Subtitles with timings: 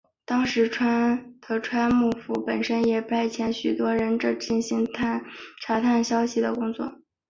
[0.25, 6.95] 当时的德川幕府本身也派遣许多忍者进行查探消息的工作。